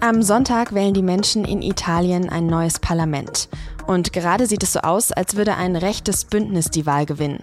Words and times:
Am 0.00 0.22
Sonntag 0.22 0.74
wählen 0.74 0.94
die 0.94 1.02
Menschen 1.02 1.44
in 1.44 1.60
Italien 1.60 2.28
ein 2.28 2.46
neues 2.46 2.78
Parlament. 2.78 3.48
Und 3.88 4.12
gerade 4.12 4.46
sieht 4.46 4.62
es 4.62 4.74
so 4.74 4.80
aus, 4.80 5.10
als 5.10 5.34
würde 5.34 5.56
ein 5.56 5.74
rechtes 5.74 6.24
Bündnis 6.24 6.70
die 6.70 6.86
Wahl 6.86 7.04
gewinnen. 7.04 7.42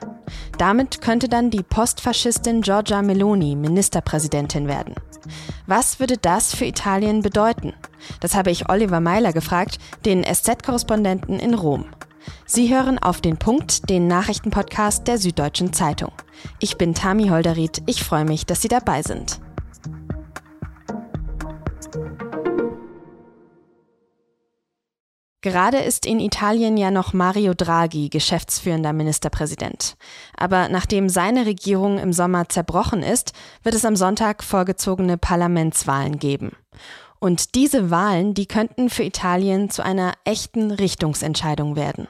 Damit 0.57 1.01
könnte 1.01 1.27
dann 1.27 1.49
die 1.49 1.63
Postfaschistin 1.63 2.61
Giorgia 2.61 3.01
Meloni 3.01 3.57
Ministerpräsidentin 3.57 4.69
werden. 4.69 4.95
Was 5.67 5.99
würde 5.99 6.17
das 6.17 6.55
für 6.55 6.63
Italien 6.63 7.21
bedeuten? 7.21 7.73
Das 8.21 8.35
habe 8.35 8.51
ich 8.51 8.69
Oliver 8.69 9.01
Meiler 9.01 9.33
gefragt, 9.33 9.77
den 10.05 10.23
SZ-Korrespondenten 10.23 11.39
in 11.39 11.55
Rom. 11.55 11.85
Sie 12.45 12.73
hören 12.73 12.99
auf 12.99 13.19
den 13.19 13.35
Punkt, 13.35 13.89
den 13.89 14.07
Nachrichtenpodcast 14.07 15.07
der 15.09 15.17
Süddeutschen 15.17 15.73
Zeitung. 15.73 16.13
Ich 16.59 16.77
bin 16.77 16.93
Tami 16.93 17.27
Holderried. 17.27 17.83
Ich 17.85 18.01
freue 18.01 18.25
mich, 18.25 18.45
dass 18.45 18.61
Sie 18.61 18.69
dabei 18.69 19.01
sind. 19.01 19.41
Gerade 25.45 25.77
ist 25.77 26.07
in 26.07 26.19
Italien 26.19 26.75
ja 26.75 26.89
noch 26.89 27.13
Mario 27.13 27.53
Draghi 27.53 28.09
geschäftsführender 28.09 28.93
Ministerpräsident. 28.93 29.95
Aber 30.35 30.69
nachdem 30.69 31.07
seine 31.07 31.45
Regierung 31.45 31.99
im 31.99 32.13
Sommer 32.13 32.49
zerbrochen 32.49 33.03
ist, 33.03 33.33
wird 33.61 33.75
es 33.75 33.85
am 33.85 33.95
Sonntag 33.95 34.43
vorgezogene 34.43 35.19
Parlamentswahlen 35.19 36.17
geben. 36.17 36.53
Und 37.19 37.53
diese 37.53 37.91
Wahlen, 37.91 38.33
die 38.33 38.47
könnten 38.47 38.89
für 38.89 39.03
Italien 39.03 39.69
zu 39.69 39.85
einer 39.85 40.13
echten 40.23 40.71
Richtungsentscheidung 40.71 41.75
werden. 41.75 42.07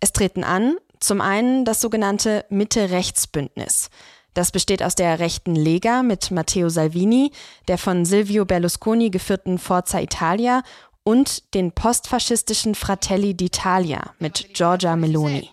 Es 0.00 0.12
treten 0.12 0.44
an, 0.44 0.76
zum 0.98 1.22
einen 1.22 1.64
das 1.64 1.80
sogenannte 1.80 2.44
Mitte-Rechts-Bündnis. 2.50 3.88
Das 4.34 4.52
besteht 4.52 4.82
aus 4.82 4.94
der 4.94 5.18
rechten 5.18 5.56
Lega 5.56 6.02
mit 6.02 6.30
Matteo 6.30 6.68
Salvini, 6.68 7.32
der 7.66 7.78
von 7.78 8.04
Silvio 8.04 8.44
Berlusconi 8.44 9.10
geführten 9.10 9.58
Forza 9.58 9.98
Italia 9.98 10.62
und 11.04 11.54
den 11.54 11.72
postfaschistischen 11.72 12.74
Fratelli 12.74 13.32
d'Italia 13.32 14.10
mit 14.18 14.54
Giorgia 14.54 14.96
Meloni. 14.96 15.50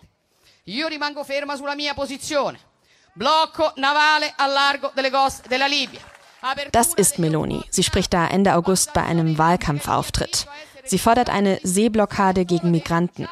Io 0.64 0.86
rimango 0.88 1.24
ferma 1.24 1.56
sulla 1.56 1.74
mia 1.74 1.94
posizione. 1.94 2.58
Blocco 3.14 3.72
navale 3.76 4.32
al 4.36 4.52
largo 4.52 4.92
delle 4.94 5.10
coste 5.10 5.48
della 5.48 5.66
Libia. 5.66 6.00
Das 6.70 6.94
ist 6.94 7.18
Meloni. 7.18 7.62
Sie 7.70 7.82
spricht 7.82 8.12
da 8.12 8.28
Ende 8.28 8.54
August 8.54 8.92
bei 8.92 9.02
einem 9.02 9.38
Wahlkampfauftritt. 9.38 10.46
Sie 10.84 10.98
fordert 10.98 11.28
eine 11.30 11.58
Seeblockade 11.62 12.44
gegen 12.44 12.70
Migranten. 12.70 13.28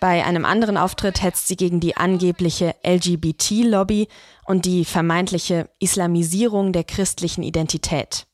Bei 0.00 0.24
einem 0.24 0.44
anderen 0.44 0.76
Auftritt 0.76 1.22
hetzt 1.22 1.48
sie 1.48 1.56
gegen 1.56 1.80
die 1.80 1.96
angebliche 1.96 2.76
LGBT-Lobby 2.84 4.06
und 4.44 4.64
die 4.64 4.84
vermeintliche 4.84 5.68
Islamisierung 5.80 6.72
der 6.72 6.84
christlichen 6.84 7.42
Identität. 7.42 8.26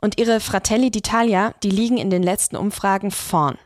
Und 0.00 0.18
ihre 0.18 0.40
Fratelli 0.40 0.88
d'Italia, 0.88 1.54
die 1.62 1.70
liegen 1.70 1.98
in 1.98 2.10
den 2.10 2.22
letzten 2.22 2.56
Umfragen 2.56 3.10
vorn. 3.10 3.58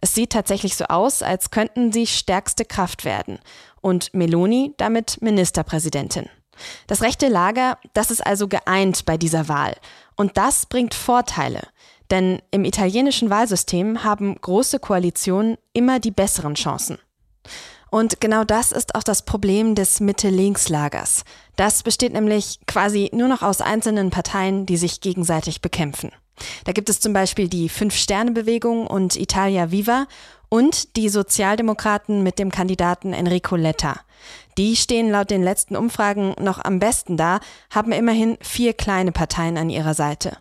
Es 0.00 0.14
sieht 0.14 0.30
tatsächlich 0.30 0.76
so 0.76 0.84
aus, 0.86 1.22
als 1.22 1.50
könnten 1.50 1.92
sie 1.92 2.06
stärkste 2.06 2.64
Kraft 2.64 3.04
werden. 3.04 3.38
Und 3.80 4.12
Meloni 4.14 4.74
damit 4.76 5.22
Ministerpräsidentin. 5.22 6.28
Das 6.86 7.02
rechte 7.02 7.28
Lager, 7.28 7.78
das 7.92 8.10
ist 8.10 8.26
also 8.26 8.48
geeint 8.48 9.04
bei 9.04 9.16
dieser 9.16 9.48
Wahl. 9.48 9.76
Und 10.16 10.36
das 10.36 10.66
bringt 10.66 10.94
Vorteile. 10.94 11.62
Denn 12.10 12.40
im 12.50 12.64
italienischen 12.64 13.30
Wahlsystem 13.30 14.04
haben 14.04 14.40
große 14.40 14.78
Koalitionen 14.78 15.58
immer 15.72 15.98
die 15.98 16.12
besseren 16.12 16.54
Chancen. 16.54 16.98
Und 17.96 18.20
genau 18.20 18.44
das 18.44 18.72
ist 18.72 18.94
auch 18.94 19.02
das 19.02 19.22
Problem 19.22 19.74
des 19.74 20.00
Mitte-Links-Lagers. 20.00 21.24
Das 21.56 21.82
besteht 21.82 22.12
nämlich 22.12 22.60
quasi 22.66 23.08
nur 23.14 23.26
noch 23.26 23.40
aus 23.40 23.62
einzelnen 23.62 24.10
Parteien, 24.10 24.66
die 24.66 24.76
sich 24.76 25.00
gegenseitig 25.00 25.62
bekämpfen. 25.62 26.12
Da 26.66 26.72
gibt 26.72 26.90
es 26.90 27.00
zum 27.00 27.14
Beispiel 27.14 27.48
die 27.48 27.70
Fünf-Sterne-Bewegung 27.70 28.86
und 28.86 29.16
Italia 29.16 29.70
Viva 29.70 30.06
und 30.50 30.94
die 30.96 31.08
Sozialdemokraten 31.08 32.22
mit 32.22 32.38
dem 32.38 32.50
Kandidaten 32.50 33.14
Enrico 33.14 33.56
Letta. 33.56 33.98
Die 34.58 34.76
stehen 34.76 35.10
laut 35.10 35.30
den 35.30 35.42
letzten 35.42 35.74
Umfragen 35.74 36.34
noch 36.38 36.62
am 36.62 36.78
besten 36.78 37.16
da, 37.16 37.40
haben 37.70 37.92
immerhin 37.92 38.36
vier 38.42 38.74
kleine 38.74 39.12
Parteien 39.12 39.56
an 39.56 39.70
ihrer 39.70 39.94
Seite. 39.94 40.36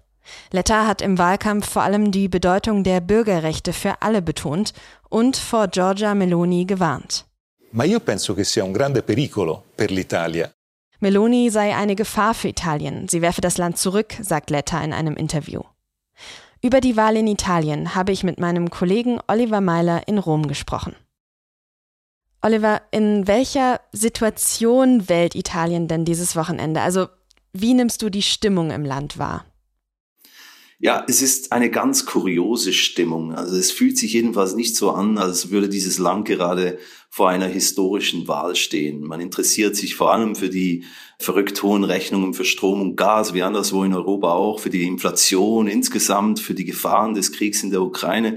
Letta 0.51 0.85
hat 0.87 1.01
im 1.01 1.17
Wahlkampf 1.17 1.69
vor 1.69 1.83
allem 1.83 2.11
die 2.11 2.27
Bedeutung 2.27 2.83
der 2.83 2.99
Bürgerrechte 2.99 3.71
für 3.71 4.01
alle 4.01 4.21
betont 4.21 4.73
und 5.07 5.37
vor 5.37 5.69
Giorgia 5.69 6.15
Meloni 6.15 6.65
gewarnt. 6.65 7.25
Ma 7.75 7.83
io 7.83 7.99
penso 7.99 8.33
che 8.33 8.45
sia 8.45 8.63
un 8.63 8.71
grande 8.71 9.03
pericolo 9.03 9.65
per 9.75 9.91
l'Italia. 9.91 10.49
Meloni 10.99 11.49
sei 11.49 11.73
eine 11.73 11.93
Gefahr 11.93 12.33
für 12.33 12.47
Italien. 12.47 13.09
Sie 13.09 13.21
werfe 13.21 13.41
das 13.41 13.57
Land 13.57 13.77
zurück, 13.77 14.15
sagt 14.21 14.49
Letta 14.49 14.81
in 14.81 14.93
einem 14.93 15.17
Interview. 15.17 15.61
Über 16.61 16.79
die 16.79 16.95
Wahl 16.95 17.17
in 17.17 17.27
Italien 17.27 17.93
habe 17.93 18.13
ich 18.13 18.23
mit 18.23 18.39
meinem 18.39 18.69
Kollegen 18.69 19.19
Oliver 19.27 19.59
Meiler 19.59 20.07
in 20.07 20.19
Rom 20.19 20.47
gesprochen. 20.47 20.95
Oliver, 22.41 22.81
in 22.91 23.27
welcher 23.27 23.81
Situation 23.91 25.09
wählt 25.09 25.35
Italien 25.35 25.89
denn 25.89 26.05
dieses 26.05 26.37
Wochenende? 26.37 26.79
Also, 26.79 27.07
wie 27.51 27.73
nimmst 27.73 28.01
du 28.01 28.09
die 28.09 28.21
Stimmung 28.21 28.71
im 28.71 28.85
Land 28.85 29.17
wahr? 29.17 29.43
Ja, 30.77 31.05
es 31.07 31.21
ist 31.21 31.51
eine 31.51 31.69
ganz 31.69 32.05
kuriose 32.05 32.73
Stimmung. 32.73 33.33
Also 33.33 33.55
es 33.55 33.71
fühlt 33.71 33.97
sich 33.97 34.13
jedenfalls 34.13 34.55
nicht 34.55 34.75
so 34.75 34.91
an, 34.91 35.17
als 35.17 35.49
würde 35.49 35.69
dieses 35.69 35.97
Land 35.97 36.27
gerade 36.27 36.77
vor 37.15 37.29
einer 37.29 37.47
historischen 37.47 38.27
Wahl 38.27 38.57
stehen. 38.57 38.99
Man 38.99 39.21
interessiert 39.21 39.77
sich 39.77 39.95
vor 39.95 40.11
allem 40.11 40.35
für 40.35 40.49
die 40.49 40.83
verrückt 41.17 41.63
hohen 41.63 41.85
Rechnungen 41.85 42.33
für 42.33 42.43
Strom 42.43 42.81
und 42.81 42.97
Gas, 42.97 43.33
wie 43.33 43.41
anderswo 43.41 43.85
in 43.85 43.93
Europa 43.93 44.33
auch, 44.33 44.59
für 44.59 44.69
die 44.69 44.83
Inflation 44.83 45.67
insgesamt, 45.67 46.41
für 46.41 46.53
die 46.53 46.65
Gefahren 46.65 47.13
des 47.13 47.31
Kriegs 47.31 47.63
in 47.63 47.71
der 47.71 47.83
Ukraine. 47.83 48.35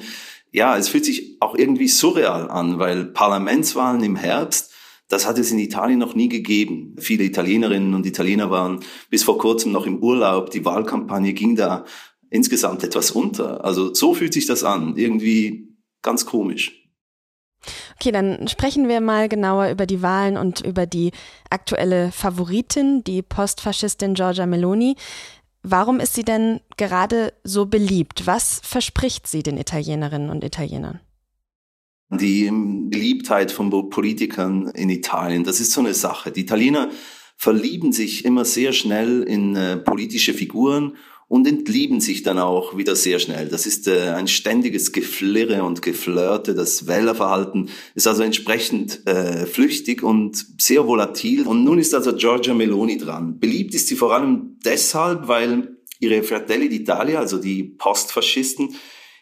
Ja, 0.52 0.78
es 0.78 0.88
fühlt 0.88 1.04
sich 1.04 1.38
auch 1.40 1.56
irgendwie 1.56 1.88
surreal 1.88 2.48
an, 2.48 2.78
weil 2.78 3.06
Parlamentswahlen 3.06 4.04
im 4.04 4.14
Herbst 4.14 4.72
das 5.08 5.26
hat 5.26 5.38
es 5.38 5.50
in 5.50 5.58
Italien 5.58 5.98
noch 5.98 6.14
nie 6.14 6.28
gegeben. 6.28 6.94
Viele 7.00 7.24
Italienerinnen 7.24 7.94
und 7.94 8.06
Italiener 8.06 8.50
waren 8.50 8.78
bis 9.10 9.24
vor 9.24 9.38
kurzem 9.38 9.72
noch 9.72 9.86
im 9.86 9.98
Urlaub. 10.00 10.50
Die 10.50 10.64
Wahlkampagne 10.64 11.32
ging 11.32 11.56
da 11.56 11.84
insgesamt 12.30 12.84
etwas 12.84 13.10
unter. 13.10 13.64
Also 13.64 13.92
so 13.92 14.14
fühlt 14.14 14.34
sich 14.34 14.46
das 14.46 14.62
an, 14.62 14.96
irgendwie 14.96 15.74
ganz 16.02 16.26
komisch. 16.26 16.87
Okay, 18.00 18.12
dann 18.12 18.46
sprechen 18.46 18.86
wir 18.86 19.00
mal 19.00 19.28
genauer 19.28 19.70
über 19.70 19.84
die 19.84 20.02
Wahlen 20.02 20.36
und 20.36 20.60
über 20.60 20.86
die 20.86 21.10
aktuelle 21.50 22.12
Favoritin, 22.12 23.02
die 23.02 23.22
Postfaschistin 23.22 24.14
Giorgia 24.14 24.46
Meloni. 24.46 24.94
Warum 25.64 25.98
ist 25.98 26.14
sie 26.14 26.22
denn 26.22 26.60
gerade 26.76 27.32
so 27.42 27.66
beliebt? 27.66 28.24
Was 28.28 28.60
verspricht 28.62 29.26
sie 29.26 29.42
den 29.42 29.58
Italienerinnen 29.58 30.30
und 30.30 30.44
Italienern? 30.44 31.00
Die 32.10 32.48
Beliebtheit 32.52 33.50
von 33.50 33.68
Politikern 33.90 34.68
in 34.68 34.90
Italien, 34.90 35.42
das 35.42 35.58
ist 35.58 35.72
so 35.72 35.80
eine 35.80 35.92
Sache. 35.92 36.30
Die 36.30 36.42
Italiener 36.42 36.90
verlieben 37.36 37.90
sich 37.92 38.24
immer 38.24 38.44
sehr 38.44 38.72
schnell 38.72 39.24
in 39.24 39.56
äh, 39.56 39.76
politische 39.76 40.34
Figuren 40.34 40.96
und 41.28 41.46
entlieben 41.46 42.00
sich 42.00 42.22
dann 42.22 42.38
auch 42.38 42.76
wieder 42.76 42.96
sehr 42.96 43.18
schnell. 43.18 43.48
Das 43.48 43.66
ist 43.66 43.86
äh, 43.86 44.10
ein 44.10 44.28
ständiges 44.28 44.92
Geflirre 44.92 45.62
und 45.62 45.82
Geflirte. 45.82 46.54
Das 46.54 46.86
Wählerverhalten 46.86 47.68
ist 47.94 48.08
also 48.08 48.22
entsprechend 48.22 49.06
äh, 49.06 49.44
flüchtig 49.44 50.02
und 50.02 50.46
sehr 50.58 50.86
volatil. 50.86 51.46
Und 51.46 51.64
nun 51.64 51.78
ist 51.78 51.94
also 51.94 52.16
Giorgia 52.16 52.54
Meloni 52.54 52.96
dran. 52.96 53.38
Beliebt 53.38 53.74
ist 53.74 53.88
sie 53.88 53.96
vor 53.96 54.14
allem 54.14 54.56
deshalb, 54.64 55.28
weil 55.28 55.76
ihre 56.00 56.22
Fratelli 56.22 56.68
d'Italia, 56.68 57.16
also 57.16 57.38
die 57.38 57.62
Postfaschisten, 57.62 58.74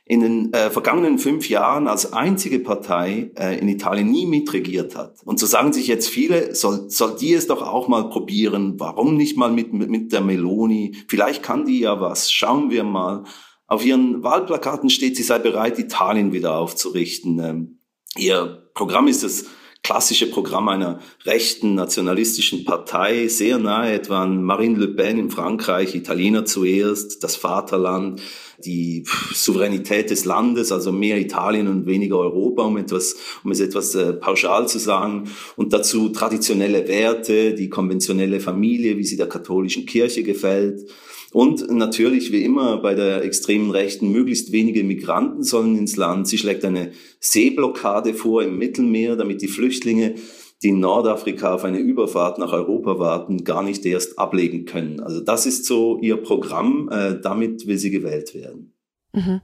in 0.08 0.20
den 0.20 0.52
äh, 0.52 0.70
vergangenen 0.70 1.18
fünf 1.18 1.48
Jahren 1.48 1.88
als 1.88 2.12
einzige 2.12 2.60
Partei 2.60 3.32
äh, 3.36 3.58
in 3.58 3.68
Italien 3.68 4.08
nie 4.08 4.24
mitregiert 4.24 4.94
hat. 4.94 5.16
Und 5.24 5.40
so 5.40 5.46
sagen 5.46 5.72
sich 5.72 5.88
jetzt 5.88 6.08
viele, 6.08 6.54
soll, 6.54 6.88
soll 6.90 7.16
die 7.16 7.34
es 7.34 7.48
doch 7.48 7.60
auch 7.60 7.88
mal 7.88 8.08
probieren, 8.08 8.78
warum 8.78 9.16
nicht 9.16 9.36
mal 9.36 9.50
mit, 9.50 9.72
mit, 9.72 9.90
mit 9.90 10.12
der 10.12 10.20
Meloni, 10.20 10.96
vielleicht 11.08 11.42
kann 11.42 11.66
die 11.66 11.80
ja 11.80 12.00
was, 12.00 12.30
schauen 12.30 12.70
wir 12.70 12.84
mal. 12.84 13.24
Auf 13.66 13.84
ihren 13.84 14.22
Wahlplakaten 14.22 14.90
steht, 14.90 15.16
sie 15.16 15.24
sei 15.24 15.40
bereit, 15.40 15.76
Italien 15.80 16.32
wieder 16.32 16.56
aufzurichten. 16.56 17.40
Ähm, 17.40 17.80
ihr 18.16 18.70
Programm 18.74 19.08
ist 19.08 19.24
das 19.24 19.46
klassische 19.82 20.30
Programm 20.30 20.68
einer 20.68 21.00
rechten 21.24 21.74
nationalistischen 21.74 22.64
Partei, 22.64 23.26
sehr 23.26 23.58
nahe 23.58 23.92
etwa 23.92 24.22
an 24.22 24.44
Marine 24.44 24.78
Le 24.78 24.88
Pen 24.88 25.18
in 25.18 25.30
Frankreich, 25.30 25.96
Italiener 25.96 26.44
zuerst, 26.44 27.24
das 27.24 27.34
Vaterland, 27.34 28.20
die 28.64 29.04
Souveränität 29.32 30.10
des 30.10 30.24
Landes, 30.24 30.72
also 30.72 30.92
mehr 30.92 31.18
Italien 31.18 31.68
und 31.68 31.86
weniger 31.86 32.18
Europa, 32.18 32.62
um 32.62 32.76
etwas, 32.76 33.16
um 33.44 33.50
es 33.50 33.60
etwas 33.60 33.94
äh, 33.94 34.12
pauschal 34.12 34.68
zu 34.68 34.78
sagen, 34.78 35.28
und 35.56 35.72
dazu 35.72 36.08
traditionelle 36.08 36.88
Werte, 36.88 37.54
die 37.54 37.68
konventionelle 37.68 38.40
Familie, 38.40 38.96
wie 38.96 39.04
sie 39.04 39.16
der 39.16 39.28
katholischen 39.28 39.86
Kirche 39.86 40.22
gefällt, 40.22 40.88
und 41.32 41.70
natürlich, 41.70 42.32
wie 42.32 42.44
immer 42.44 42.78
bei 42.78 42.94
der 42.94 43.22
extremen 43.22 43.70
Rechten, 43.70 44.10
möglichst 44.10 44.52
wenige 44.52 44.84
Migranten 44.84 45.42
sollen 45.42 45.76
ins 45.76 45.96
Land. 45.96 46.28
Sie 46.28 46.38
schlägt 46.38 46.64
eine 46.64 46.92
Seeblockade 47.20 48.14
vor 48.14 48.42
im 48.42 48.56
Mittelmeer, 48.56 49.16
damit 49.16 49.42
die 49.42 49.48
Flüchtlinge 49.48 50.14
die 50.62 50.68
in 50.70 50.80
Nordafrika 50.80 51.54
auf 51.54 51.64
eine 51.64 51.78
Überfahrt 51.78 52.38
nach 52.38 52.52
Europa 52.52 52.98
warten, 52.98 53.44
gar 53.44 53.62
nicht 53.62 53.84
erst 53.84 54.18
ablegen 54.18 54.64
können. 54.64 55.00
Also 55.00 55.20
das 55.20 55.46
ist 55.46 55.66
so 55.66 55.98
ihr 56.00 56.16
Programm, 56.16 56.88
äh, 56.90 57.20
damit 57.20 57.66
will 57.66 57.78
sie 57.78 57.90
gewählt 57.90 58.34
werden. 58.34 58.72
Mhm. 59.12 59.40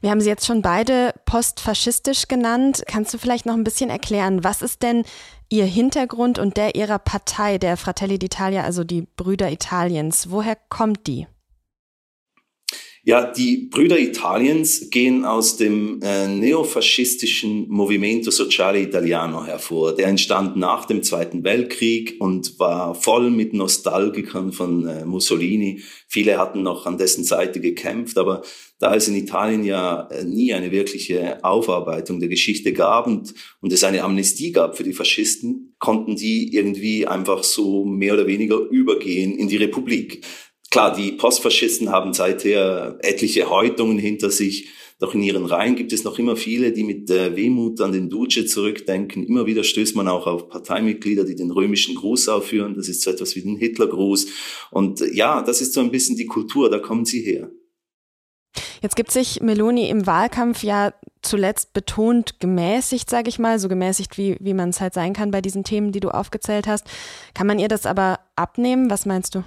Wir 0.00 0.10
haben 0.10 0.20
sie 0.20 0.28
jetzt 0.28 0.46
schon 0.46 0.60
beide 0.60 1.14
postfaschistisch 1.24 2.28
genannt. 2.28 2.82
Kannst 2.86 3.14
du 3.14 3.18
vielleicht 3.18 3.46
noch 3.46 3.54
ein 3.54 3.64
bisschen 3.64 3.88
erklären, 3.88 4.44
was 4.44 4.60
ist 4.60 4.82
denn 4.82 5.04
ihr 5.48 5.64
Hintergrund 5.64 6.38
und 6.38 6.56
der 6.56 6.74
ihrer 6.74 6.98
Partei, 6.98 7.58
der 7.58 7.76
Fratelli 7.76 8.16
d'Italia, 8.16 8.62
also 8.62 8.84
die 8.84 9.06
Brüder 9.16 9.50
Italiens? 9.50 10.30
Woher 10.30 10.56
kommt 10.68 11.06
die? 11.06 11.26
Ja, 13.04 13.32
die 13.32 13.68
Brüder 13.68 13.98
Italiens 13.98 14.88
gehen 14.90 15.24
aus 15.24 15.56
dem 15.56 16.00
äh, 16.02 16.28
neofaschistischen 16.28 17.68
Movimento 17.68 18.30
Sociale 18.30 18.80
Italiano 18.80 19.44
hervor. 19.44 19.96
Der 19.96 20.06
entstand 20.06 20.56
nach 20.56 20.84
dem 20.84 21.02
Zweiten 21.02 21.42
Weltkrieg 21.42 22.20
und 22.20 22.60
war 22.60 22.94
voll 22.94 23.32
mit 23.32 23.54
Nostalgikern 23.54 24.52
von 24.52 24.86
äh, 24.86 25.04
Mussolini. 25.04 25.82
Viele 26.06 26.38
hatten 26.38 26.62
noch 26.62 26.86
an 26.86 26.96
dessen 26.96 27.24
Seite 27.24 27.60
gekämpft, 27.60 28.18
aber 28.18 28.42
da 28.78 28.94
es 28.94 29.08
in 29.08 29.16
Italien 29.16 29.64
ja 29.64 30.02
äh, 30.12 30.22
nie 30.22 30.54
eine 30.54 30.70
wirkliche 30.70 31.42
Aufarbeitung 31.42 32.20
der 32.20 32.28
Geschichte 32.28 32.72
gab 32.72 33.08
und, 33.08 33.34
und 33.60 33.72
es 33.72 33.82
eine 33.82 34.04
Amnestie 34.04 34.52
gab 34.52 34.76
für 34.76 34.84
die 34.84 34.92
Faschisten, 34.92 35.74
konnten 35.80 36.14
die 36.14 36.54
irgendwie 36.54 37.08
einfach 37.08 37.42
so 37.42 37.84
mehr 37.84 38.14
oder 38.14 38.28
weniger 38.28 38.58
übergehen 38.58 39.36
in 39.36 39.48
die 39.48 39.56
Republik. 39.56 40.24
Klar, 40.72 40.96
die 40.96 41.12
Postfaschisten 41.12 41.90
haben 41.90 42.14
seither 42.14 42.96
etliche 43.02 43.50
Häutungen 43.50 43.98
hinter 43.98 44.30
sich. 44.30 44.70
Doch 45.00 45.14
in 45.14 45.22
ihren 45.22 45.44
Reihen 45.44 45.76
gibt 45.76 45.92
es 45.92 46.02
noch 46.02 46.18
immer 46.18 46.34
viele, 46.34 46.72
die 46.72 46.82
mit 46.82 47.10
äh, 47.10 47.36
Wehmut 47.36 47.82
an 47.82 47.92
den 47.92 48.08
Duce 48.08 48.46
zurückdenken. 48.46 49.22
Immer 49.22 49.44
wieder 49.44 49.64
stößt 49.64 49.94
man 49.96 50.08
auch 50.08 50.26
auf 50.26 50.48
Parteimitglieder, 50.48 51.24
die 51.24 51.34
den 51.34 51.50
römischen 51.50 51.94
Gruß 51.94 52.30
aufführen. 52.30 52.74
Das 52.74 52.88
ist 52.88 53.02
so 53.02 53.10
etwas 53.10 53.36
wie 53.36 53.42
den 53.42 53.58
Hitlergruß. 53.58 54.28
Und 54.70 55.02
äh, 55.02 55.12
ja, 55.12 55.42
das 55.42 55.60
ist 55.60 55.74
so 55.74 55.80
ein 55.80 55.90
bisschen 55.90 56.16
die 56.16 56.24
Kultur, 56.24 56.70
da 56.70 56.78
kommen 56.78 57.04
sie 57.04 57.20
her. 57.20 57.50
Jetzt 58.80 58.96
gibt 58.96 59.10
sich 59.10 59.42
Meloni 59.42 59.90
im 59.90 60.06
Wahlkampf 60.06 60.62
ja 60.62 60.94
zuletzt 61.20 61.74
betont 61.74 62.40
gemäßigt, 62.40 63.10
sage 63.10 63.28
ich 63.28 63.38
mal, 63.38 63.58
so 63.58 63.68
gemäßigt, 63.68 64.16
wie, 64.16 64.38
wie 64.40 64.54
man 64.54 64.70
es 64.70 64.80
halt 64.80 64.94
sein 64.94 65.12
kann 65.12 65.32
bei 65.32 65.42
diesen 65.42 65.64
Themen, 65.64 65.92
die 65.92 66.00
du 66.00 66.08
aufgezählt 66.08 66.66
hast. 66.66 66.86
Kann 67.34 67.46
man 67.46 67.58
ihr 67.58 67.68
das 67.68 67.84
aber 67.84 68.20
abnehmen? 68.36 68.88
Was 68.88 69.04
meinst 69.04 69.34
du? 69.34 69.44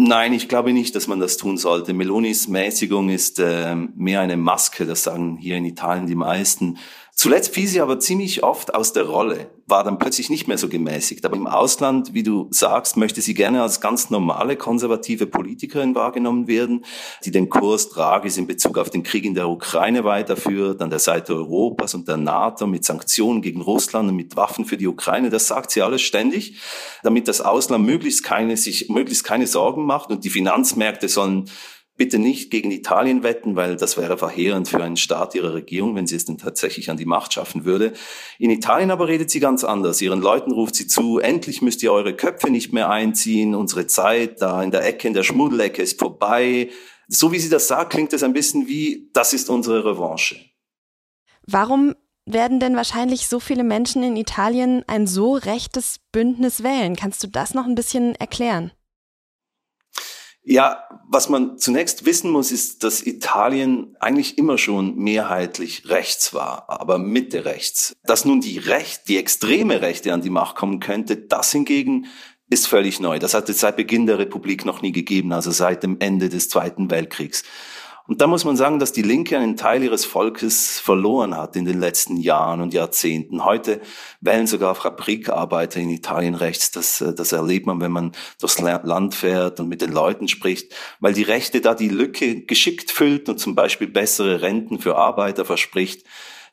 Nein, 0.00 0.32
ich 0.32 0.48
glaube 0.48 0.72
nicht, 0.72 0.94
dass 0.94 1.08
man 1.08 1.18
das 1.18 1.38
tun 1.38 1.58
sollte. 1.58 1.92
Melonis 1.92 2.46
Mäßigung 2.46 3.08
ist 3.08 3.40
äh, 3.40 3.74
mehr 3.74 4.20
eine 4.20 4.36
Maske, 4.36 4.86
das 4.86 5.02
sagen 5.02 5.38
hier 5.38 5.56
in 5.56 5.64
Italien 5.64 6.06
die 6.06 6.14
meisten. 6.14 6.78
Zuletzt 7.20 7.52
fiel 7.52 7.66
sie 7.66 7.80
aber 7.80 7.98
ziemlich 7.98 8.44
oft 8.44 8.76
aus 8.76 8.92
der 8.92 9.02
Rolle, 9.02 9.50
war 9.66 9.82
dann 9.82 9.98
plötzlich 9.98 10.30
nicht 10.30 10.46
mehr 10.46 10.56
so 10.56 10.68
gemäßigt. 10.68 11.26
Aber 11.26 11.34
im 11.34 11.48
Ausland, 11.48 12.14
wie 12.14 12.22
du 12.22 12.46
sagst, 12.52 12.96
möchte 12.96 13.20
sie 13.22 13.34
gerne 13.34 13.60
als 13.60 13.80
ganz 13.80 14.08
normale 14.10 14.54
konservative 14.54 15.26
Politikerin 15.26 15.96
wahrgenommen 15.96 16.46
werden, 16.46 16.84
die 17.24 17.32
den 17.32 17.48
Kurs 17.48 17.88
Dragis 17.88 18.36
in 18.36 18.46
Bezug 18.46 18.78
auf 18.78 18.90
den 18.90 19.02
Krieg 19.02 19.24
in 19.24 19.34
der 19.34 19.48
Ukraine 19.48 20.04
weiterführt, 20.04 20.80
an 20.80 20.90
der 20.90 21.00
Seite 21.00 21.34
Europas 21.34 21.92
und 21.92 22.06
der 22.06 22.18
NATO 22.18 22.68
mit 22.68 22.84
Sanktionen 22.84 23.42
gegen 23.42 23.62
Russland 23.62 24.08
und 24.08 24.14
mit 24.14 24.36
Waffen 24.36 24.64
für 24.64 24.76
die 24.76 24.86
Ukraine. 24.86 25.28
Das 25.28 25.48
sagt 25.48 25.72
sie 25.72 25.82
alles 25.82 26.02
ständig, 26.02 26.60
damit 27.02 27.26
das 27.26 27.40
Ausland 27.40 27.84
möglichst 27.84 28.22
keine, 28.22 28.56
sich 28.56 28.90
möglichst 28.90 29.24
keine 29.24 29.48
Sorgen 29.48 29.86
macht 29.86 30.10
und 30.10 30.22
die 30.22 30.30
Finanzmärkte 30.30 31.08
sollen 31.08 31.50
bitte 31.98 32.18
nicht 32.18 32.50
gegen 32.50 32.70
Italien 32.70 33.22
wetten, 33.22 33.56
weil 33.56 33.76
das 33.76 33.98
wäre 33.98 34.16
verheerend 34.16 34.68
für 34.68 34.82
einen 34.82 34.96
Staat 34.96 35.34
ihrer 35.34 35.52
Regierung, 35.52 35.94
wenn 35.94 36.06
sie 36.06 36.16
es 36.16 36.24
denn 36.24 36.38
tatsächlich 36.38 36.90
an 36.90 36.96
die 36.96 37.04
Macht 37.04 37.34
schaffen 37.34 37.64
würde. 37.64 37.92
In 38.38 38.50
Italien 38.50 38.90
aber 38.90 39.08
redet 39.08 39.30
sie 39.30 39.40
ganz 39.40 39.64
anders. 39.64 40.00
Ihren 40.00 40.22
Leuten 40.22 40.52
ruft 40.52 40.76
sie 40.76 40.86
zu, 40.86 41.18
endlich 41.18 41.60
müsst 41.60 41.82
ihr 41.82 41.92
eure 41.92 42.14
Köpfe 42.14 42.50
nicht 42.50 42.72
mehr 42.72 42.88
einziehen, 42.88 43.54
unsere 43.54 43.86
Zeit 43.86 44.40
da 44.40 44.62
in 44.62 44.70
der 44.70 44.86
Ecke, 44.86 45.08
in 45.08 45.14
der 45.14 45.24
Schmuddelecke 45.24 45.82
ist 45.82 45.98
vorbei. 45.98 46.70
So 47.08 47.32
wie 47.32 47.38
sie 47.38 47.50
das 47.50 47.68
sagt, 47.68 47.90
klingt 47.90 48.12
es 48.12 48.22
ein 48.22 48.32
bisschen 48.32 48.68
wie, 48.68 49.10
das 49.12 49.32
ist 49.32 49.50
unsere 49.50 49.84
Revanche. 49.84 50.36
Warum 51.46 51.94
werden 52.26 52.60
denn 52.60 52.76
wahrscheinlich 52.76 53.26
so 53.26 53.40
viele 53.40 53.64
Menschen 53.64 54.02
in 54.02 54.16
Italien 54.16 54.84
ein 54.86 55.06
so 55.06 55.34
rechtes 55.34 55.98
Bündnis 56.12 56.62
wählen? 56.62 56.94
Kannst 56.94 57.22
du 57.22 57.26
das 57.26 57.54
noch 57.54 57.66
ein 57.66 57.74
bisschen 57.74 58.14
erklären? 58.14 58.70
Ja, 60.50 60.88
was 61.06 61.28
man 61.28 61.58
zunächst 61.58 62.06
wissen 62.06 62.30
muss, 62.30 62.52
ist, 62.52 62.82
dass 62.82 63.06
Italien 63.06 63.94
eigentlich 64.00 64.38
immer 64.38 64.56
schon 64.56 64.96
mehrheitlich 64.96 65.90
rechts 65.90 66.32
war, 66.32 66.64
aber 66.68 66.96
Mitte 66.96 67.44
rechts. 67.44 67.94
Dass 68.04 68.24
nun 68.24 68.40
die 68.40 68.56
Recht, 68.56 69.08
die 69.08 69.18
extreme 69.18 69.82
Rechte 69.82 70.10
an 70.14 70.22
die 70.22 70.30
Macht 70.30 70.56
kommen 70.56 70.80
könnte, 70.80 71.18
das 71.18 71.52
hingegen 71.52 72.06
ist 72.48 72.66
völlig 72.66 72.98
neu. 72.98 73.18
Das 73.18 73.34
hat 73.34 73.50
es 73.50 73.60
seit 73.60 73.76
Beginn 73.76 74.06
der 74.06 74.18
Republik 74.18 74.64
noch 74.64 74.80
nie 74.80 74.92
gegeben, 74.92 75.34
also 75.34 75.50
seit 75.50 75.82
dem 75.82 75.98
Ende 76.00 76.30
des 76.30 76.48
Zweiten 76.48 76.90
Weltkriegs. 76.90 77.44
Und 78.08 78.22
da 78.22 78.26
muss 78.26 78.46
man 78.46 78.56
sagen, 78.56 78.78
dass 78.78 78.92
die 78.92 79.02
Linke 79.02 79.36
einen 79.36 79.58
Teil 79.58 79.82
ihres 79.82 80.06
Volkes 80.06 80.80
verloren 80.80 81.36
hat 81.36 81.56
in 81.56 81.66
den 81.66 81.78
letzten 81.78 82.16
Jahren 82.16 82.62
und 82.62 82.72
Jahrzehnten. 82.72 83.44
Heute 83.44 83.82
wählen 84.22 84.46
sogar 84.46 84.74
Fabrikarbeiter 84.74 85.78
in 85.78 85.90
Italien 85.90 86.34
rechts. 86.34 86.70
Das, 86.70 87.02
äh, 87.02 87.12
das 87.12 87.32
erlebt 87.32 87.66
man, 87.66 87.82
wenn 87.82 87.92
man 87.92 88.12
durchs 88.40 88.60
Land 88.60 89.14
fährt 89.14 89.60
und 89.60 89.68
mit 89.68 89.82
den 89.82 89.92
Leuten 89.92 90.26
spricht, 90.26 90.74
weil 91.00 91.12
die 91.12 91.22
Rechte 91.22 91.60
da 91.60 91.74
die 91.74 91.90
Lücke 91.90 92.46
geschickt 92.46 92.90
füllt 92.90 93.28
und 93.28 93.40
zum 93.40 93.54
Beispiel 93.54 93.88
bessere 93.88 94.40
Renten 94.40 94.78
für 94.78 94.96
Arbeiter 94.96 95.44
verspricht 95.44 96.06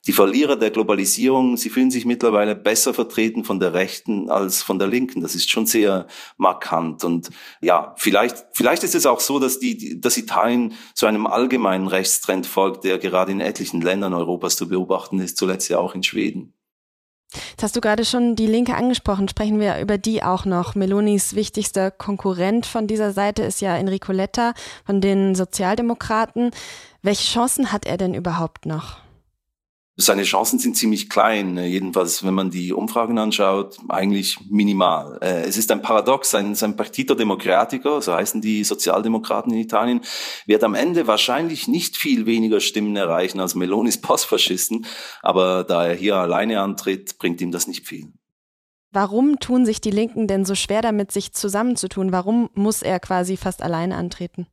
die 0.07 0.13
Verlierer 0.13 0.56
der 0.56 0.69
Globalisierung, 0.69 1.57
sie 1.57 1.69
fühlen 1.69 1.90
sich 1.90 2.06
mittlerweile 2.06 2.56
besser 2.56 2.94
vertreten 2.94 3.44
von 3.44 3.60
der 3.60 3.74
Rechten 3.74 4.30
als 4.30 4.62
von 4.62 4.78
der 4.78 4.88
Linken. 4.88 5.22
Das 5.22 5.34
ist 5.34 5.50
schon 5.50 5.66
sehr 5.66 6.07
markant. 6.38 7.04
Und 7.04 7.31
ja, 7.62 7.96
vielleicht, 7.98 8.46
vielleicht 8.54 8.84
ist 8.84 8.96
es 8.96 9.06
auch 9.06 9.19
so, 9.19 9.40
dass 9.40 9.60
die, 9.60 10.00
dass 10.00 10.18
Italien 10.18 10.74
zu 10.94 11.07
einem 11.07 11.25
allgemeinen 11.25 11.88
Rechtstrend 11.88 12.46
folgt, 12.46 12.84
der 12.84 13.00
gerade 13.00 13.31
in 13.31 13.40
etlichen 13.40 13.81
Ländern 13.81 14.13
Europas 14.13 14.56
zu 14.56 14.68
beobachten 14.68 15.19
ist, 15.19 15.38
zuletzt 15.38 15.69
ja 15.69 15.80
auch 15.80 15.96
in 15.96 16.04
Schweden. 16.04 16.54
Jetzt 17.51 17.63
hast 17.63 17.75
du 17.75 17.81
gerade 17.81 18.06
schon 18.06 18.36
die 18.36 18.48
Linke 18.48 18.75
angesprochen. 18.75 19.28
Sprechen 19.28 19.60
wir 19.60 19.80
über 19.80 19.98
die 19.98 20.24
auch 20.24 20.46
noch. 20.46 20.75
Melonis 20.75 21.36
wichtigster 21.36 21.92
Konkurrent 21.92 22.66
von 22.66 22.88
dieser 22.88 23.12
Seite 23.12 23.44
ist 23.44 23.60
ja 23.60 23.75
Enrico 23.75 24.12
Letta 24.12 24.54
von 24.86 25.01
den 25.01 25.36
Sozialdemokraten. 25.36 26.51
Welche 27.01 27.34
Chancen 27.34 27.72
hat 27.72 27.86
er 27.86 27.98
denn 27.98 28.13
überhaupt 28.13 28.66
noch? 28.66 29.05
Seine 29.98 30.24
Chancen 30.24 30.60
sind 30.60 30.76
ziemlich 30.76 31.10
klein, 31.10 31.58
äh, 31.58 31.68
jedenfalls 31.68 32.26
wenn 32.26 32.34
man 32.34 32.50
die 32.50 32.74
Umfragen 32.74 33.18
anschaut, 33.18 33.78
eigentlich 33.88 34.38
minimal. 34.50 35.18
Äh, 35.22 35.44
es 35.44 35.56
ist 35.56 35.72
ein 35.72 35.82
Paradox, 35.82 36.32
sein, 36.32 36.54
sein 36.54 36.76
Partito 36.76 37.16
Democratico, 37.16 38.02
so 38.02 38.14
heißen 38.14 38.42
die 38.42 38.66
Sozialdemokraten 38.66 39.54
in 39.54 39.60
Italien, 39.60 40.02
wird 40.48 40.66
am 40.66 40.74
Ende 40.74 41.08
wahrscheinlich 41.08 41.70
nicht 41.70 41.96
viel 41.96 42.25
weniger 42.25 42.60
Stimmen 42.60 42.98
erreichen 42.98 43.40
als 43.40 43.56
Melonis 43.56 44.02
Postfaschisten, 44.02 44.86
aber 45.22 45.64
da 45.64 45.88
er 45.88 45.96
hier 45.96 46.18
alleine 46.18 46.60
antritt, 46.60 47.18
bringt 47.18 47.40
ihm 47.40 47.52
das 47.52 47.66
nicht 47.66 47.88
viel. 47.88 48.12
Warum 48.92 49.40
tun 49.40 49.66
sich 49.66 49.80
die 49.80 49.92
Linken 49.92 50.28
denn 50.28 50.44
so 50.44 50.56
schwer 50.56 50.82
damit, 50.82 51.14
sich 51.14 51.32
zusammenzutun? 51.32 52.12
Warum 52.12 52.50
muss 52.54 52.82
er 52.82 53.00
quasi 53.00 53.38
fast 53.38 53.62
alleine 53.62 53.96
antreten? 53.96 54.48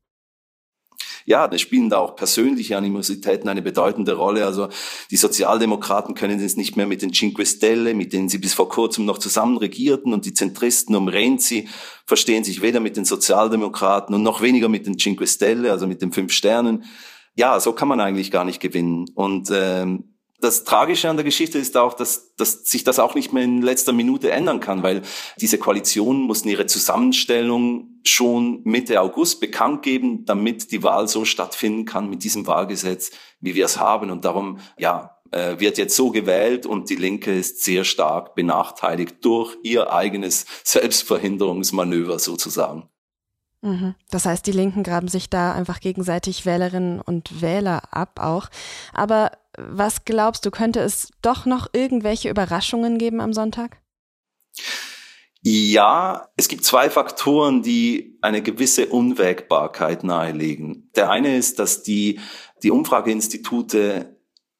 Ja, 1.24 1.48
da 1.48 1.58
spielen 1.58 1.90
da 1.90 1.98
auch 1.98 2.16
persönliche 2.16 2.76
Animositäten 2.76 3.48
eine 3.48 3.62
bedeutende 3.62 4.14
Rolle. 4.14 4.44
Also 4.44 4.68
die 5.10 5.16
Sozialdemokraten 5.16 6.14
können 6.14 6.40
es 6.40 6.56
nicht 6.56 6.76
mehr 6.76 6.86
mit 6.86 7.02
den 7.02 7.12
Cinque 7.12 7.46
Stelle, 7.46 7.94
mit 7.94 8.12
denen 8.12 8.28
sie 8.28 8.38
bis 8.38 8.54
vor 8.54 8.68
kurzem 8.68 9.04
noch 9.04 9.18
zusammen 9.18 9.56
regierten 9.56 10.12
und 10.12 10.24
die 10.26 10.34
Zentristen 10.34 10.96
um 10.96 11.08
Renzi 11.08 11.68
verstehen 12.06 12.44
sich 12.44 12.62
weder 12.62 12.80
mit 12.80 12.96
den 12.96 13.04
Sozialdemokraten 13.04 14.14
und 14.14 14.22
noch 14.22 14.42
weniger 14.42 14.68
mit 14.68 14.86
den 14.86 14.98
Cinque 14.98 15.26
Stelle, 15.26 15.70
also 15.70 15.86
mit 15.86 16.02
den 16.02 16.12
fünf 16.12 16.32
Sternen. 16.32 16.84
Ja, 17.34 17.58
so 17.60 17.72
kann 17.72 17.88
man 17.88 18.00
eigentlich 18.00 18.30
gar 18.30 18.44
nicht 18.44 18.60
gewinnen. 18.60 19.06
Und 19.14 19.50
ähm, 19.52 20.11
das 20.42 20.64
Tragische 20.64 21.08
an 21.08 21.16
der 21.16 21.24
Geschichte 21.24 21.58
ist 21.58 21.76
auch, 21.76 21.94
dass, 21.94 22.34
dass 22.34 22.64
sich 22.64 22.82
das 22.82 22.98
auch 22.98 23.14
nicht 23.14 23.32
mehr 23.32 23.44
in 23.44 23.62
letzter 23.62 23.92
Minute 23.92 24.32
ändern 24.32 24.58
kann, 24.58 24.82
weil 24.82 25.02
diese 25.40 25.56
Koalition 25.56 26.22
mussten 26.22 26.48
ihre 26.48 26.66
Zusammenstellung 26.66 28.00
schon 28.04 28.60
Mitte 28.64 29.00
August 29.00 29.40
bekannt 29.40 29.82
geben, 29.82 30.24
damit 30.24 30.72
die 30.72 30.82
Wahl 30.82 31.06
so 31.06 31.24
stattfinden 31.24 31.84
kann 31.84 32.10
mit 32.10 32.24
diesem 32.24 32.46
Wahlgesetz, 32.48 33.12
wie 33.40 33.54
wir 33.54 33.64
es 33.64 33.78
haben. 33.78 34.10
Und 34.10 34.24
darum, 34.24 34.58
ja, 34.76 35.16
äh, 35.30 35.60
wird 35.60 35.78
jetzt 35.78 35.94
so 35.94 36.10
gewählt 36.10 36.66
und 36.66 36.90
die 36.90 36.96
Linke 36.96 37.32
ist 37.32 37.62
sehr 37.62 37.84
stark 37.84 38.34
benachteiligt 38.34 39.24
durch 39.24 39.56
ihr 39.62 39.92
eigenes 39.92 40.44
Selbstverhinderungsmanöver 40.64 42.18
sozusagen. 42.18 42.88
Mhm. 43.62 43.94
Das 44.10 44.26
heißt, 44.26 44.46
die 44.46 44.52
Linken 44.52 44.82
graben 44.82 45.08
sich 45.08 45.30
da 45.30 45.52
einfach 45.52 45.80
gegenseitig 45.80 46.44
Wählerinnen 46.44 47.00
und 47.00 47.40
Wähler 47.40 47.94
ab 47.94 48.20
auch. 48.20 48.48
Aber 48.92 49.32
was 49.56 50.04
glaubst 50.04 50.44
du, 50.44 50.50
könnte 50.50 50.80
es 50.80 51.10
doch 51.22 51.46
noch 51.46 51.68
irgendwelche 51.72 52.28
Überraschungen 52.28 52.98
geben 52.98 53.20
am 53.20 53.32
Sonntag? 53.32 53.78
Ja, 55.44 56.28
es 56.36 56.48
gibt 56.48 56.64
zwei 56.64 56.88
Faktoren, 56.90 57.62
die 57.62 58.18
eine 58.20 58.42
gewisse 58.42 58.86
Unwägbarkeit 58.86 60.04
nahelegen. 60.04 60.90
Der 60.94 61.10
eine 61.10 61.36
ist, 61.36 61.58
dass 61.58 61.82
die, 61.82 62.20
die 62.62 62.70
Umfrageinstitute 62.70 64.16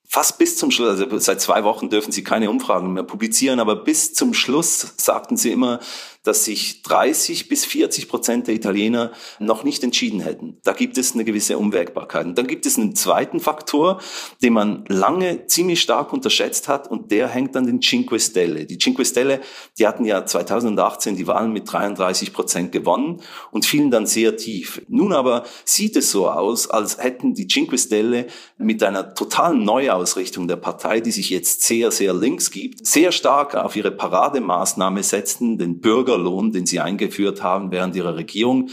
fast 0.09 0.39
bis 0.39 0.59
zum 0.59 0.71
Schluss, 0.71 1.01
also 1.01 1.19
seit 1.19 1.41
zwei 1.41 1.65
Wochen 1.65 1.89
dürfen 1.89 2.13
sie 2.13 2.23
keine 2.23 2.51
Umfragen 2.51 2.93
mehr 2.93 3.05
publizieren, 3.05 3.61
aber 3.61 3.77
bis 3.77 4.13
zum 4.13 4.35
Schluss 4.35 4.95
sagten 4.99 5.37
sie 5.37 5.53
immer, 5.53 5.81
dass 6.23 6.45
sich 6.45 6.83
30 6.83 7.49
bis 7.49 7.65
40 7.65 8.09
Prozent 8.09 8.47
der 8.47 8.55
Italiener 8.55 9.13
noch 9.39 9.65
nicht 9.65 9.83
entschieden 9.83 10.21
hätten. 10.21 10.59
Da 10.63 10.73
gibt 10.73 10.99
es 10.99 11.15
eine 11.15 11.25
gewisse 11.25 11.59
Unwägbarkeit. 11.59 12.27
Und 12.27 12.39
dann 12.39 12.47
gibt 12.47 12.67
es 12.67 12.79
einen 12.79 12.95
zweiten 12.95 13.41
Faktor, 13.41 14.01
den 14.43 14.53
man 14.53 14.85
lange 14.89 15.47
ziemlich 15.47 15.81
stark 15.81 16.13
unterschätzt 16.13 16.69
hat 16.69 16.89
und 16.89 17.11
der 17.11 17.29
hängt 17.29 17.57
an 17.57 17.67
den 17.67 17.81
Cinque 17.81 18.21
Stelle. 18.21 18.67
Die 18.67 18.79
Cinque 18.79 19.05
Stelle, 19.05 19.41
die 19.79 19.87
hatten 19.87 20.05
ja 20.05 20.25
2018 20.25 21.17
die 21.17 21.27
Wahlen 21.27 21.53
mit 21.53 21.71
33 21.71 22.33
Prozent 22.33 22.73
gewonnen 22.73 23.21
und 23.51 23.67
fielen 23.67 23.91
dann 23.91 24.07
sehr 24.07 24.37
tief. 24.37 24.83
Nun 24.89 25.13
aber 25.13 25.45
sieht 25.65 25.97
es 25.97 26.11
so 26.11 26.29
aus, 26.29 26.71
als 26.71 26.99
hätten 26.99 27.35
die 27.35 27.49
Cinque 27.49 27.79
Stelle 27.79 28.27
mit 28.59 28.83
einer 28.83 29.15
totalen 29.15 29.65
Neuausrichtung 29.65 30.47
der 30.47 30.57
Partei, 30.57 31.01
die 31.01 31.11
sich 31.11 31.31
jetzt 31.31 31.63
sehr, 31.63 31.91
sehr 31.91 32.15
links 32.15 32.51
gibt, 32.51 32.87
sehr 32.87 33.13
stark 33.13 33.55
auf 33.55 33.75
ihre 33.77 33.91
Parademaßnahme 33.91 35.03
setzen, 35.03 35.59
den 35.59 35.81
Bürger 35.81 36.12
Bürgerlohn, 36.13 36.53
den 36.53 36.67
sie 36.67 36.81
eingeführt 36.81 37.43
haben 37.43 37.71
während 37.71 37.97
ihrer 37.97 38.17
Regierung, 38.17 38.69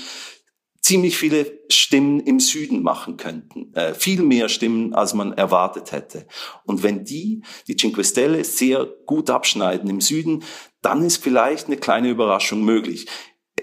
ziemlich 0.81 1.17
viele 1.17 1.60
Stimmen 1.69 2.19
im 2.19 2.39
Süden 2.39 2.81
machen 2.81 3.17
könnten. 3.17 3.74
Äh, 3.75 3.93
viel 3.93 4.24
mehr 4.24 4.50
Stimmen, 4.50 4.93
als 4.93 5.13
man 5.13 5.34
erwartet 5.34 5.91
hätte. 5.91 6.25
Und 6.65 6.84
wenn 6.84 7.03
die, 7.03 7.43
die 7.67 7.75
Cinque 7.75 8.03
Stelle, 8.03 8.43
sehr 8.43 8.88
gut 9.05 9.29
abschneiden 9.29 9.89
im 9.89 10.01
Süden, 10.01 10.43
dann 10.81 11.03
ist 11.03 11.17
vielleicht 11.17 11.67
eine 11.67 11.77
kleine 11.77 12.10
Überraschung 12.10 12.63
möglich. 12.63 13.08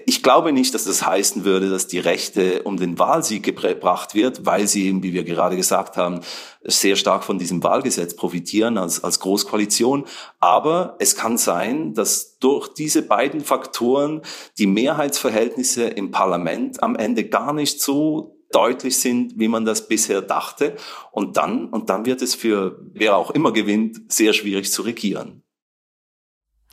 Ich 0.09 0.23
glaube 0.23 0.53
nicht, 0.53 0.73
dass 0.73 0.85
das 0.85 1.05
heißen 1.05 1.43
würde, 1.43 1.69
dass 1.69 1.87
die 1.87 1.99
Rechte 1.99 2.63
um 2.63 2.77
den 2.77 2.97
Wahlsieg 2.97 3.43
gebracht 3.43 4.15
wird, 4.15 4.45
weil 4.45 4.65
sie 4.65 4.87
eben, 4.87 5.03
wie 5.03 5.11
wir 5.11 5.25
gerade 5.25 5.57
gesagt 5.57 5.97
haben, 5.97 6.21
sehr 6.63 6.95
stark 6.95 7.25
von 7.25 7.37
diesem 7.37 7.61
Wahlgesetz 7.61 8.15
profitieren 8.15 8.77
als, 8.77 9.03
als 9.03 9.19
Großkoalition. 9.19 10.05
Aber 10.39 10.95
es 10.99 11.17
kann 11.17 11.37
sein, 11.37 11.93
dass 11.93 12.37
durch 12.39 12.69
diese 12.69 13.01
beiden 13.01 13.41
Faktoren 13.41 14.21
die 14.57 14.67
Mehrheitsverhältnisse 14.67 15.83
im 15.83 16.09
Parlament 16.11 16.81
am 16.81 16.95
Ende 16.95 17.25
gar 17.25 17.51
nicht 17.51 17.81
so 17.81 18.37
deutlich 18.53 18.97
sind, 18.99 19.37
wie 19.37 19.49
man 19.49 19.65
das 19.65 19.89
bisher 19.89 20.21
dachte. 20.21 20.77
Und 21.11 21.35
dann, 21.35 21.67
und 21.67 21.89
dann 21.89 22.05
wird 22.05 22.21
es 22.21 22.33
für 22.33 22.79
wer 22.93 23.17
auch 23.17 23.31
immer 23.31 23.51
gewinnt, 23.51 24.09
sehr 24.09 24.31
schwierig 24.31 24.71
zu 24.71 24.83
regieren. 24.83 25.43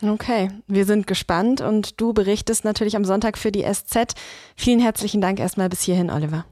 Okay, 0.03 0.51
wir 0.67 0.85
sind 0.87 1.07
gespannt 1.07 1.61
und 1.61 2.01
du 2.01 2.13
berichtest 2.13 2.65
natürlich 2.65 2.97
am 2.97 3.05
Sonntag 3.05 3.39
für 3.39 3.53
die 3.53 3.63
SZ. 3.63 4.15
Vielen 4.57 4.81
herzlichen 4.81 5.21
Dank 5.21 5.39
erstmal 5.39 5.69
bis 5.69 5.83
hierhin, 5.83 6.11
Oliver. 6.11 6.45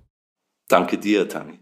Danke 0.69 0.97
dir, 0.97 1.29
Tani. 1.29 1.59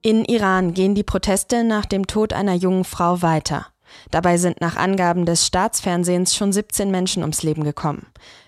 In 0.00 0.24
Iran 0.24 0.72
gehen 0.72 0.94
die 0.94 1.02
Proteste 1.02 1.64
nach 1.64 1.84
dem 1.84 2.06
Tod 2.06 2.32
einer 2.32 2.54
jungen 2.54 2.84
Frau 2.84 3.20
weiter. 3.20 3.66
Dabei 4.10 4.38
sind 4.38 4.60
nach 4.60 4.76
Angaben 4.76 5.26
des 5.26 5.46
Staatsfernsehens 5.46 6.34
schon 6.34 6.52
17 6.52 6.90
Menschen 6.90 7.22
ums 7.22 7.42
Leben 7.42 7.64
gekommen. 7.64 8.06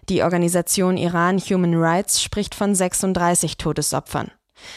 Die 0.08 0.22
Organisation 0.22 0.96
Iran 0.96 1.38
Human 1.38 1.74
Rights 1.74 2.22
spricht 2.22 2.54
von 2.54 2.74
36 2.74 3.56
Todesopfern. 3.56 4.30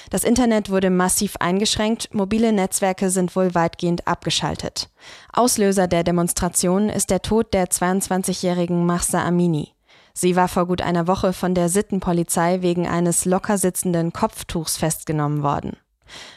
Das 0.10 0.24
Internet 0.24 0.70
wurde 0.70 0.90
massiv 0.90 1.36
eingeschränkt, 1.40 2.13
mobile 2.13 2.52
Netzwerke 2.52 3.10
sind 3.10 3.36
wohl 3.36 3.56
weitgehend 3.56 4.08
abgeschaltet. 4.08 4.90
Auslöser 5.32 5.88
der 5.88 6.04
Demonstration 6.04 6.90
ist 6.90 7.10
der 7.10 7.22
Tod 7.22 7.54
der 7.54 7.68
22-jährigen 7.68 8.86
Mahsa 8.86 9.24
Amini. 9.24 9.74
Sie 10.13 10.36
war 10.36 10.48
vor 10.48 10.68
gut 10.68 10.82
einer 10.82 11.08
Woche 11.08 11.34
von 11.34 11.56
der 11.56 11.70
Sittenpolizei 11.70 12.62
wegen 12.62 12.88
eines 12.88 13.25
locker 13.25 13.58
sitzenden 13.58 14.13
Kopftuchs 14.13 14.78
festgenommen 14.78 15.42
worden. 15.42 15.78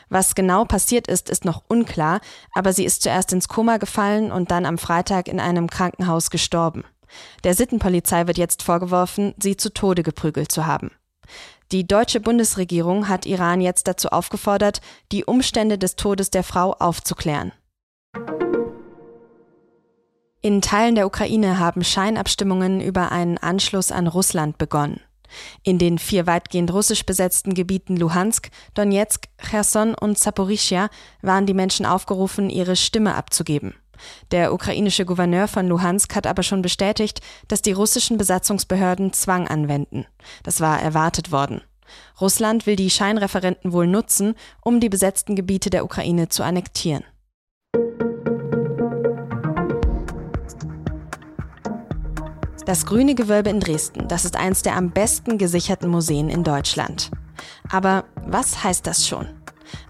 Was 0.08 0.34
genau 0.34 0.64
passiert 0.64 1.08
ist, 1.08 1.28
ist 1.28 1.44
noch 1.44 1.62
unklar, 1.68 2.20
aber 2.54 2.72
sie 2.72 2.84
ist 2.84 3.02
zuerst 3.02 3.32
ins 3.32 3.48
Koma 3.48 3.76
gefallen 3.76 4.32
und 4.32 4.50
dann 4.50 4.64
am 4.64 4.78
Freitag 4.78 5.28
in 5.28 5.40
einem 5.40 5.68
Krankenhaus 5.68 6.30
gestorben. 6.30 6.84
Der 7.44 7.54
Sittenpolizei 7.54 8.26
wird 8.26 8.38
jetzt 8.38 8.62
vorgeworfen, 8.62 9.34
sie 9.38 9.56
zu 9.56 9.72
Tode 9.72 10.02
geprügelt 10.02 10.50
zu 10.50 10.66
haben. 10.66 10.90
Die 11.72 11.86
deutsche 11.86 12.20
Bundesregierung 12.20 13.08
hat 13.08 13.26
Iran 13.26 13.60
jetzt 13.60 13.88
dazu 13.88 14.08
aufgefordert, 14.08 14.80
die 15.10 15.24
Umstände 15.24 15.78
des 15.78 15.96
Todes 15.96 16.30
der 16.30 16.44
Frau 16.44 16.72
aufzuklären. 16.72 17.52
In 20.42 20.62
Teilen 20.62 20.94
der 20.94 21.06
Ukraine 21.06 21.58
haben 21.58 21.82
Scheinabstimmungen 21.82 22.80
über 22.80 23.10
einen 23.10 23.36
Anschluss 23.36 23.90
an 23.90 24.06
Russland 24.06 24.58
begonnen. 24.58 25.00
In 25.64 25.78
den 25.78 25.98
vier 25.98 26.28
weitgehend 26.28 26.72
russisch 26.72 27.04
besetzten 27.04 27.52
Gebieten 27.52 27.96
Luhansk, 27.96 28.50
Donetsk, 28.74 29.26
Cherson 29.38 29.96
und 29.96 30.18
Saporischia 30.18 30.88
waren 31.20 31.46
die 31.46 31.54
Menschen 31.54 31.84
aufgerufen, 31.84 32.48
ihre 32.48 32.76
Stimme 32.76 33.16
abzugeben. 33.16 33.74
Der 34.30 34.52
ukrainische 34.52 35.04
Gouverneur 35.04 35.48
von 35.48 35.68
Luhansk 35.68 36.14
hat 36.14 36.26
aber 36.26 36.42
schon 36.42 36.62
bestätigt, 36.62 37.20
dass 37.48 37.62
die 37.62 37.72
russischen 37.72 38.18
Besatzungsbehörden 38.18 39.12
Zwang 39.12 39.48
anwenden. 39.48 40.06
Das 40.42 40.60
war 40.60 40.80
erwartet 40.80 41.32
worden. 41.32 41.62
Russland 42.20 42.66
will 42.66 42.76
die 42.76 42.90
Scheinreferenten 42.90 43.72
wohl 43.72 43.86
nutzen, 43.86 44.34
um 44.62 44.80
die 44.80 44.88
besetzten 44.88 45.36
Gebiete 45.36 45.70
der 45.70 45.84
Ukraine 45.84 46.28
zu 46.28 46.42
annektieren. 46.42 47.04
Das 52.66 52.84
Grüne 52.84 53.14
Gewölbe 53.14 53.48
in 53.50 53.60
Dresden, 53.60 54.08
das 54.08 54.24
ist 54.24 54.34
eines 54.34 54.62
der 54.62 54.74
am 54.74 54.90
besten 54.90 55.38
gesicherten 55.38 55.88
Museen 55.88 56.28
in 56.28 56.42
Deutschland. 56.42 57.12
Aber 57.70 58.04
was 58.26 58.64
heißt 58.64 58.86
das 58.88 59.06
schon? 59.06 59.35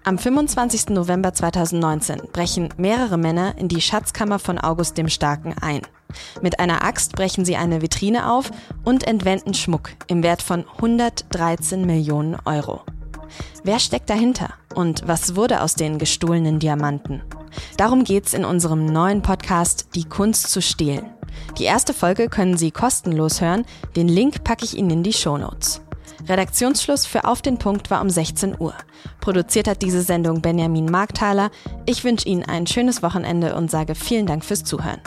Am 0.04 0.18
25. 0.18 0.90
November 0.90 1.32
2019 1.32 2.22
brechen 2.32 2.68
mehrere 2.76 3.18
Männer 3.18 3.56
in 3.58 3.68
die 3.68 3.80
Schatzkammer 3.80 4.38
von 4.38 4.58
August 4.58 4.98
dem 4.98 5.08
Starken 5.08 5.54
ein. 5.60 5.82
Mit 6.40 6.60
einer 6.60 6.84
Axt 6.84 7.14
brechen 7.14 7.44
sie 7.44 7.56
eine 7.56 7.82
Vitrine 7.82 8.30
auf 8.30 8.50
und 8.84 9.06
entwenden 9.06 9.54
Schmuck 9.54 9.90
im 10.06 10.22
Wert 10.22 10.42
von 10.42 10.64
113 10.76 11.84
Millionen 11.84 12.36
Euro. 12.44 12.82
Wer 13.64 13.78
steckt 13.78 14.08
dahinter 14.08 14.50
und 14.74 15.06
was 15.06 15.36
wurde 15.36 15.62
aus 15.62 15.74
den 15.74 15.98
gestohlenen 15.98 16.58
Diamanten? 16.58 17.22
Darum 17.76 18.04
geht's 18.04 18.34
in 18.34 18.44
unserem 18.44 18.86
neuen 18.86 19.22
Podcast 19.22 19.88
Die 19.94 20.04
Kunst 20.04 20.50
zu 20.50 20.62
stehlen. 20.62 21.10
Die 21.58 21.64
erste 21.64 21.94
Folge 21.94 22.28
können 22.28 22.56
Sie 22.56 22.70
kostenlos 22.70 23.40
hören. 23.40 23.64
Den 23.94 24.08
Link 24.08 24.44
packe 24.44 24.64
ich 24.64 24.76
Ihnen 24.76 24.90
in 24.90 25.02
die 25.02 25.12
Show 25.12 25.36
Notes. 25.36 25.80
Redaktionsschluss 26.28 27.06
für 27.06 27.24
Auf 27.24 27.42
den 27.42 27.58
Punkt 27.58 27.90
war 27.90 28.00
um 28.00 28.10
16 28.10 28.56
Uhr. 28.58 28.74
Produziert 29.20 29.68
hat 29.68 29.82
diese 29.82 30.02
Sendung 30.02 30.42
Benjamin 30.42 30.86
Markthaler. 30.86 31.50
Ich 31.86 32.04
wünsche 32.04 32.28
Ihnen 32.28 32.42
ein 32.42 32.66
schönes 32.66 33.02
Wochenende 33.02 33.54
und 33.54 33.70
sage 33.70 33.94
vielen 33.94 34.26
Dank 34.26 34.44
fürs 34.44 34.64
Zuhören. 34.64 35.00